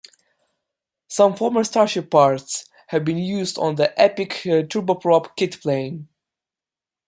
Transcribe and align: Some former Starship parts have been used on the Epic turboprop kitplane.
Some 1.09 1.35
former 1.35 1.63
Starship 1.63 2.09
parts 2.09 2.65
have 2.87 3.05
been 3.05 3.19
used 3.19 3.59
on 3.59 3.75
the 3.75 3.93
Epic 4.01 4.31
turboprop 4.41 5.35
kitplane. 5.37 6.07